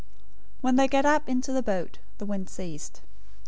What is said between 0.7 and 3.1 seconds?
they got up into the boat, the wind ceased.